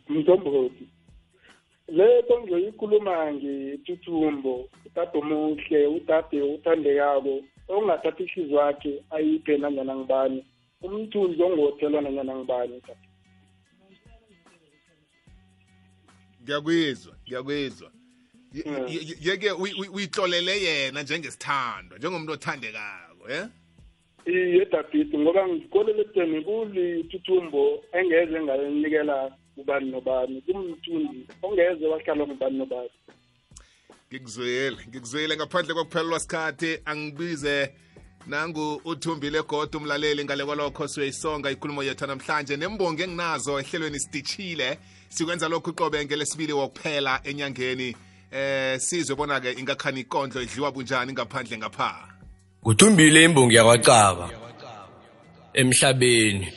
Mntomboti 0.08 0.90
le 1.88 2.22
nto 2.22 2.40
ngiyoyikhuluma 2.40 3.32
ngethuthumbo 3.32 4.68
udade 4.86 5.18
omuhle 5.18 5.86
udade 5.86 6.42
uthandekako 6.42 7.42
ongathatha 7.72 8.22
ihliziyo 8.24 8.60
yakhe 8.66 8.92
ayiphe 9.10 9.56
nanyana 9.58 9.96
ngibani 9.96 10.44
umthunzi 10.82 11.42
ongothelwa 11.42 12.00
nanyana 12.02 12.36
ngibani 12.36 12.82
ngiyakwizwa 17.24 17.90
Mm. 18.66 18.86
ye- 18.88 19.04
ye- 19.08 19.16
yeke 19.30 19.50
uyi- 19.52 19.74
uyi- 19.80 19.88
uyihlolele 19.94 20.60
yena 20.62 21.02
njengesithandwa 21.02 21.98
njengomuntu 21.98 22.32
othandekako 22.32 23.24
ye 23.30 23.40
iye 24.26 24.64
dabhidi 24.66 25.18
ngoba 25.18 25.48
ngikolele 25.48 26.04
teni 26.04 26.44
kulithuthumbo 26.44 27.84
engeze 27.92 28.42
ngalinikela 28.42 29.36
ubani 29.56 29.90
nobani 29.90 30.40
kumthunzi 30.42 31.26
ongeze 31.42 31.86
wahlala 31.86 32.26
ngubani 32.26 32.58
nobani 32.58 32.90
ngikuzwile 34.14 34.76
ngikuzwile 34.88 35.36
ngaphandle 35.36 35.74
kokuphelelwa 35.74 36.20
sikhathi. 36.20 36.78
Angibize 36.84 37.72
nangu 38.26 38.80
uthumbile 38.84 39.42
goda 39.42 39.78
umlaleli 39.78 40.24
ngale 40.24 40.44
kwalokho 40.44 40.88
siyayisonga 40.88 41.50
ikhulumo 41.50 41.82
yethu 41.82 42.06
namhlanje. 42.06 42.56
Nembongi 42.56 43.02
enginazo 43.02 43.60
ehlelweni 43.60 44.00
sititshile 44.00 44.78
sikwenza 45.08 45.48
lokhu 45.48 45.70
uqobe 45.70 46.04
ngelesibili 46.04 46.52
wokuphela 46.52 47.20
enyangeni. 47.24 47.96
Eh 48.32 48.80
sizwe 48.80 49.16
bona-ke 49.16 49.52
ingakhani 49.52 50.00
ikondlo 50.00 50.42
idliwa 50.42 50.72
bunjani 50.72 51.12
ngaphandle 51.12 51.58
ngapha. 51.58 52.08
Kuthumbile 52.62 53.24
imbongi 53.24 53.54
yakwacaba 53.54 54.30
emhlabeni. 55.54 56.48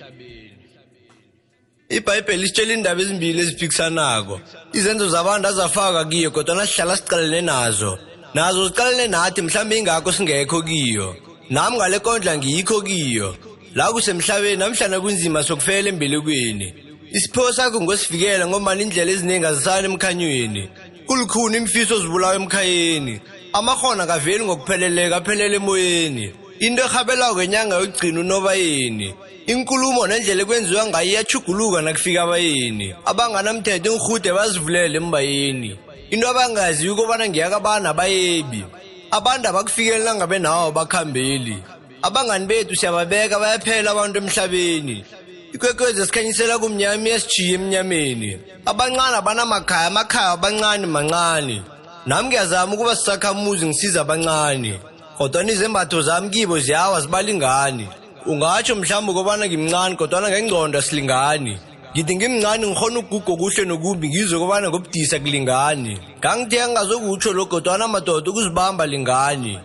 Ibhayibheli 1.97 2.43
isitshela 2.43 2.73
indaba 2.73 3.01
ezimbili 3.01 3.39
eziphikisanako 3.41 4.35
izenzo 4.73 5.09
zabantu 5.09 5.47
azafaka 5.47 6.05
kiyo 6.05 6.31
kodwa 6.31 6.67
sihlala 6.67 6.97
sicalene 6.97 7.41
nazo. 7.41 7.99
Nazo 8.33 8.67
zicalene 8.67 9.07
nathi 9.07 9.41
mhlawumbe 9.41 9.77
ingakho 9.77 10.11
singekho 10.11 10.61
kiyo. 10.61 11.15
Nami 11.49 11.77
ngale 11.77 11.99
kondla 11.99 12.37
ngiyikho 12.37 12.81
kiyo. 12.81 13.35
La 13.75 13.91
kusemhlabeni 13.91 14.57
namhlanje 14.57 14.99
kunzima 14.99 15.43
sokufela 15.43 15.89
embelekweni. 15.89 16.73
Isipho 17.11 17.53
sakho 17.53 17.81
ngosivikela 17.81 18.47
ngoba 18.47 18.75
indlela 18.75 19.11
eziningi 19.11 19.45
azisani 19.45 19.85
emkhanyweni. 19.85 20.69
Kulukhuni 21.07 21.57
imfiso 21.57 21.99
zibulawa 21.99 22.35
emkhayeni. 22.35 23.19
Amakhono 23.53 24.03
akaveli 24.03 24.43
ngokupheleleka 24.45 25.15
aphelele 25.17 25.55
emoyeni. 25.55 26.33
Into 26.59 26.81
ehabelako 26.83 27.35
ngenyanga 27.35 27.75
yokugcina 27.75 28.19
unobayeni. 28.19 29.13
Inkulumo 29.47 30.07
nendlela 30.07 30.41
ekwenziwa 30.43 30.85
ngayo 30.87 31.09
iyachuguluka 31.09 31.81
nakufika 31.81 32.23
abayeni. 32.23 32.95
Abanganamthetho 33.05 33.89
ingihude 33.91 34.31
bazivulele 34.33 34.97
embayeni. 34.97 35.71
Into 36.11 36.29
abangazi 36.29 36.89
ukobana 36.89 37.27
ngiyakabana 37.27 37.89
abayebi. 37.89 38.63
Abantu 39.11 39.45
abakufikeli 39.49 40.03
nangabe 40.03 40.39
nawo 40.39 40.71
bakhambeli 40.71 41.57
abangani 42.03 42.45
bethu 42.45 42.75
siyababeka 42.75 43.39
bayaphela 43.39 43.91
abantu 43.91 44.17
emhlabeni. 44.17 45.05
Ikwekwezi 45.53 46.01
esikhanyisela 46.01 46.59
kumnyama 46.59 47.07
iyasijiya 47.07 47.55
emnyameni. 47.55 48.39
Abancane 48.65 49.15
abanamakhaya 49.17 49.87
amakhaya 49.87 50.31
abancane 50.35 50.85
mancane 50.85 51.57
nami 52.05 52.27
ngiyazama 52.27 52.73
ukuba 52.73 52.95
sisakhamuzi 52.95 53.65
ngisiza 53.65 54.01
abancane 54.01 54.79
kodwa 55.17 55.43
izembatho 55.43 56.01
zami 56.01 56.29
kibo 56.29 56.59
ziyawa 56.59 57.01
zibalingani. 57.01 57.87
Ungatsho 58.25 58.75
mhlawumbe 58.75 59.11
ukobana 59.11 59.47
ngimncane 59.47 59.95
kodwana 59.95 60.29
ngengcondo 60.29 60.79
asilingani. 60.79 61.59
Ngithi 61.93 62.15
ngimncane 62.15 62.67
ngikhona 62.67 62.99
ukugugo 62.99 63.37
kuhle 63.37 63.65
nokumbi 63.65 64.09
ngizwe 64.09 64.39
kobana 64.39 64.69
ngobudisa 64.69 65.19
kulingani 65.19 65.99
ngangithe 66.19 66.67
ngingazokutsho 66.67 67.33
lo 67.33 67.45
kodwana 67.45 67.87
madoda 67.87 68.31
ukuzibamba 68.31 68.85
lingani. 68.85 69.59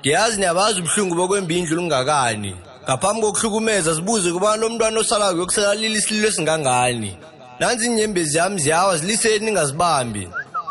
Ngiyazi 0.00 0.38
niyabazi 0.38 0.80
ubuhlungu 0.80 1.14
bokwembindlu 1.14 1.76
lungakani 1.76 2.54
ngaphambi 2.84 3.20
kokuhlukumeza 3.22 3.94
sibuze 3.94 4.32
kubana 4.32 4.56
lo 4.56 4.68
mntwana 4.70 5.00
osalayo 5.00 5.38
yokusalalila 5.38 5.98
isililo 5.98 6.28
esingangani. 6.28 7.16
Nanzi 7.58 7.86
inyembezi 7.86 8.38
yami 8.38 8.60
ziyawa 8.60 8.96
ziliseni 8.96 9.44
ningazibambi. 9.44 10.28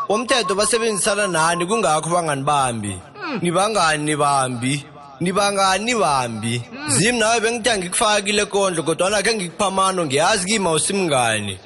Umthetho 0.08 0.54
basebenzisana 0.54 1.26
nani? 1.26 1.66
Kungakho 1.66 2.10
banganibambi 2.10 2.94
nibangani 3.42 4.04
nibambi 4.04 4.84
nibangani 5.20 5.84
nibambi. 5.84 6.62
Zimi 6.88 7.18
nawe 7.18 7.40
bengithe 7.40 7.78
ngikufakile 7.78 8.44
kondlo 8.44 8.82
kodwana 8.82 9.22
khe 9.22 9.34
ngikuphamano 9.34 10.06
ngiyazi 10.06 10.46
kimi 10.46 10.66
awusimngani 10.68 11.58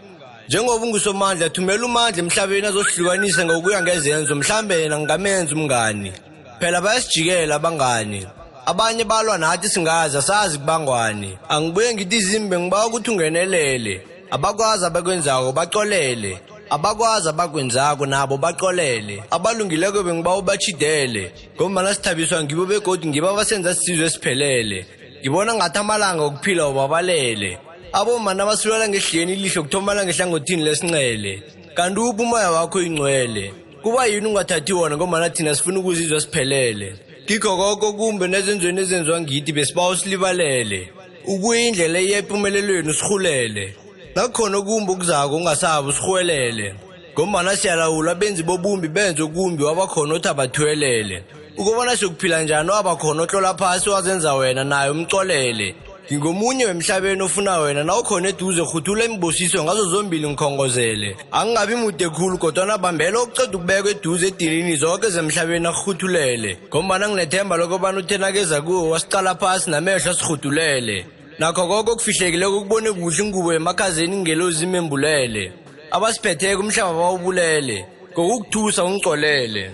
njengoba 0.49 0.85
ungusomandla 0.85 1.51
thumela 1.51 1.85
umandla 1.87 2.23
emhlabeni 2.23 2.67
azohlukanisa 2.67 3.45
ngokuya 3.45 3.83
ngezenzo 3.83 4.35
mhlambe 4.35 4.75
yena 4.81 4.97
ngingamenza 4.99 5.55
umngani. 5.55 6.13
Phela 6.59 6.81
bayasijikela 6.81 7.55
abangani. 7.55 8.27
Abanye 8.67 9.05
balwa 9.05 9.39
nathi 9.39 9.69
singazi 9.69 10.17
asazi 10.17 10.59
kubangwani. 10.59 11.39
Angibuye 11.49 11.95
ngithi 11.95 12.17
izimbe 12.17 12.59
ngiba 12.59 12.87
ukuthi 12.87 13.11
ungenelele. 13.11 13.95
Abakwazi 14.31 14.85
abakwenzako 14.85 15.53
bacolele. 15.53 16.41
Abakwazi 16.71 17.29
abakwenzako 17.29 18.07
nabo 18.07 18.37
baqolele. 18.37 19.23
Abalungileko 19.31 20.03
bengiba 20.03 20.37
ubachidele 20.37 21.33
ngombana 21.57 21.95
sithabiswa 21.95 22.45
ngibo 22.45 22.67
begodi 22.67 23.07
ngibo 23.07 23.29
abasenza 23.31 23.75
sisizwe 23.75 24.07
esiphelele. 24.07 24.87
Ngibona 25.21 25.55
ngathi 25.55 25.79
amalanga 25.79 26.23
okuphila 26.25 26.69
ubabalele 26.69 27.59
abomana 27.93 28.47
basulela 28.47 28.89
ngehleni 28.89 29.33
ilihlo 29.33 29.63
kuthomala 29.63 30.05
ngehlangothini 30.05 30.65
lesincele. 30.65 31.43
Kanti 31.75 32.01
uphi 32.01 32.23
umoya 32.23 32.51
wakho 32.51 32.83
ingcwele? 32.83 33.53
Kuba 33.83 34.07
yini 34.07 34.27
ungathathi 34.27 34.73
wona 34.73 34.97
ngombana 34.97 35.31
thina 35.31 35.55
sifuna 35.55 35.79
ukuzizwa 35.81 36.21
siphelele? 36.21 36.97
Kikho 37.27 37.57
koko 37.57 37.93
kumbe 37.93 38.29
nezenzweni 38.29 38.81
ezenziwa 38.81 39.21
ngithi 39.21 39.53
besibawo 39.53 39.97
silibalele. 39.97 40.93
Ukuyindlela 41.27 42.01
iya 42.01 42.19
empumelelweni 42.19 42.95
sihulele 42.95 43.75
nakukhona 44.15 44.59
okumbi 44.59 44.93
okuzako 44.93 45.37
ungasabi 45.37 45.89
usirhwelele 45.89 46.75
ngombana 47.19 47.57
siyalawula 47.57 48.15
benzi 48.15 48.43
bobumbi 48.43 48.89
benze 48.89 49.23
okumbi 49.23 49.63
wabakhona 49.65 50.15
othi 50.15 50.29
abathwelele. 50.29 51.25
Ukubona 51.57 51.97
siyokuphila 51.97 52.43
njani 52.43 52.71
wabakhona 52.71 53.23
otlola 53.23 53.55
phasi 53.55 53.91
wazenza 53.91 54.35
wena 54.35 54.65
naye 54.65 54.91
umcolele 54.91 55.75
ngingomunye 56.13 56.65
wemhlabeni 56.67 57.23
ofuna 57.23 57.59
wena 57.59 57.85
nawukhona 57.85 58.29
eduze 58.29 58.63
rhuthula 58.63 59.05
imbosiso 59.05 59.65
ngazo 59.65 59.85
zombili 59.91 60.29
ngikhongozele. 60.29 61.17
Angingabi 61.33 61.75
mude 61.75 62.09
khulu 62.09 62.39
kodwana 62.39 62.79
bambela 62.79 63.19
okuceda 63.19 63.59
ukubekwa 63.59 63.91
eduze 63.91 64.27
edinini 64.29 64.77
zonke 64.77 65.11
zemhlabeni 65.11 65.67
akuhuthulele 65.67 66.59
ngombana 66.69 67.09
nginethemba 67.09 67.57
lokobana 67.57 67.99
uthenakeza 67.99 68.63
kuwo 68.63 68.91
wasicala 68.91 69.35
phasi 69.35 69.71
namehlo 69.71 70.11
asirhudulele 70.11 71.07
nakho 71.39 71.69
koko 71.69 71.97
kufihlekileko 71.97 72.61
kubone 72.61 72.93
kuhle 72.93 73.23
ingubo 73.25 73.53
yemakhazeni 73.53 74.17
ingelozi 74.17 74.65
imembulele. 74.65 75.53
Abasiphetheko 75.91 76.61
umhlaba 76.61 76.93
bawubulele 76.93 77.87
ngokukuthusa 78.13 78.85
ungicolele 78.85 79.71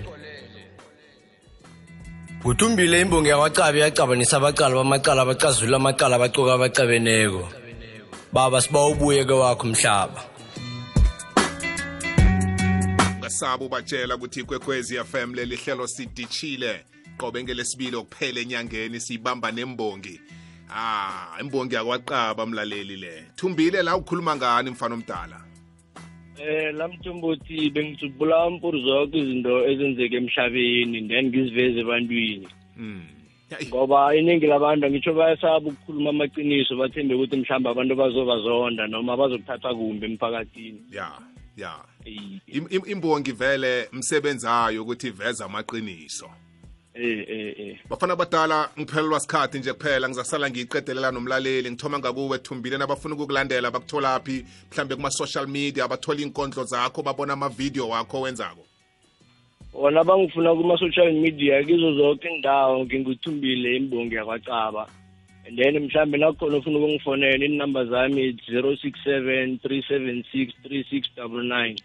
kuthumbile 2.43 3.01
imbongi 3.01 3.29
yakwacabi 3.29 3.81
yacabanisa 3.81 4.37
abacala 4.37 4.75
bamacala 4.75 5.23
abacazula 5.23 5.77
amacala 5.77 6.17
abacoka 6.17 6.53
abacabeneko. 6.55 7.49
Baba 8.33 8.61
siba 8.61 8.87
ubuye 8.87 9.25
ke 9.25 9.33
wakho 9.33 9.67
mhlaba 9.67 10.35
ungasaba 13.35 13.65
ubatshela 13.65 14.17
ukuthi 14.17 14.41
ikwekwezi 14.41 15.05
FM 15.05 15.35
leli 15.35 15.57
hlelo 15.57 15.87
sidishile 15.87 16.85
qobe 17.19 17.43
ngelesibili 17.43 17.97
okuphela 17.97 18.41
enyangeni 18.41 19.01
siyibamba 19.01 19.51
nembongi. 19.51 20.21
Ah 20.71 21.37
imbongi 21.41 21.75
yakwaqaba 21.75 22.47
mlaleli 22.47 22.97
le. 22.97 23.25
Thumbile 23.37 23.83
la 23.83 23.97
ukhuluma 23.97 24.37
ngani 24.37 24.71
mfana 24.71 24.95
omdala? 24.95 25.41
Eh 26.39 26.75
lamthombothi 26.75 27.71
bengitsubula 27.71 28.51
mpuru 28.51 28.79
zonke 28.81 29.19
izinto 29.19 29.67
ezenzeka 29.71 30.17
emhlabeni 30.17 31.09
then 31.09 31.27
ngiziveze 31.29 31.81
ebantwini. 31.81 32.49
Mm 32.77 33.03
Yayi, 33.51 33.67
ngoba 33.69 34.15
iningi 34.17 34.47
labantu 34.47 34.91
ngitsho 34.91 35.15
bayasaba 35.15 35.69
ukukhuluma 35.69 36.11
amaqiniso 36.11 36.77
bathembe 36.77 37.15
ukuthi 37.15 37.37
mhlawumbe 37.37 37.71
abantu 37.71 37.95
bazobazonda 37.97 38.87
noma 38.87 39.17
bazokuthatha 39.17 39.75
kumbi 39.75 40.07
emphakathini. 40.07 40.81
Ya 40.91 41.13
ya. 41.57 41.73
Eh, 42.05 42.41
Im- 42.47 42.67
im- 42.71 42.87
imbongi 42.87 43.33
vele 43.33 43.89
msebenzayo 43.93 44.83
ukuthi 44.83 45.09
iveze 45.09 45.45
amaqiniso. 45.45 46.31
Eh 46.95 47.25
eh 47.29 47.55
eh. 47.59 47.77
Bafana 47.89 48.17
badala 48.17 48.71
ngiphelelwa 48.79 49.21
sikhathi 49.21 49.59
nje 49.59 49.73
kuphela. 49.73 50.09
Ngizasala 50.09 50.51
ngiyiqedelela 50.51 51.11
nomlaleli 51.11 51.71
ngithoma 51.71 51.99
ngakuwe 51.99 52.39
thumbile 52.39 52.79
nabafuna 52.79 53.15
ukukulandela 53.15 53.71
bakutholaphi 53.71 54.45
mhlambe 54.73 54.97
kuma-social 54.97 55.47
media 55.47 55.89
bathola 55.89 56.21
iinkondlo 56.21 56.65
zakho 56.65 57.03
babona 57.03 57.33
amavidiyo 57.33 57.89
wakho 57.89 58.21
wenzako 58.21 58.67
wona 59.75 60.05
bangifuna 60.05 60.55
kuma-social 60.55 61.13
media 61.13 61.65
kizo 61.65 61.95
zonke 61.95 62.29
indawo 62.29 62.85
nginguthumbile 62.85 63.77
imbongi 63.77 64.15
yakwacaba. 64.15 64.87
And 65.47 65.59
then 65.59 65.75
mhlambe 65.79 66.19
nakhona 66.19 66.57
ufuna 66.57 66.79
ukungifonela 66.79 67.45
inumber 67.45 67.87
zami 67.87 68.39
zero 68.51 68.77
six 68.77 68.99
seven 69.05 69.59
three 69.59 69.83
seven 69.89 70.25
six 70.33 70.55
three 70.63 70.87
six 70.91 71.09
double 71.17 71.43
nine. 71.43 71.77